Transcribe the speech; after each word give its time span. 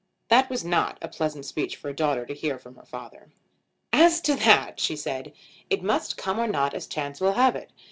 That 0.29 0.49
was 0.49 0.65
not 0.65 0.97
a 0.99 1.07
pleasant 1.07 1.45
speech 1.45 1.75
for 1.77 1.87
a 1.87 1.95
daughter 1.95 2.25
to 2.25 2.33
hear 2.33 2.57
from 2.57 2.73
her 2.77 2.85
father. 2.85 3.29
"As 3.93 4.19
to 4.21 4.33
that," 4.33 4.79
she 4.79 4.95
said, 4.95 5.31
"it 5.69 5.83
must 5.83 6.17
come 6.17 6.39
or 6.39 6.47
not 6.47 6.73
as 6.73 6.87
chance 6.87 7.21
will 7.21 7.33
have 7.33 7.55
it. 7.55 7.69